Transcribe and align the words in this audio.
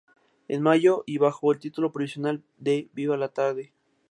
En 0.47 0.63
mayo, 0.63 1.03
y 1.05 1.19
bajo 1.19 1.51
el 1.51 1.59
título 1.59 1.91
provisional 1.91 2.41
de 2.57 2.89
"¡Viva 2.91 3.17
la 3.17 3.27
tarde! 3.27 3.71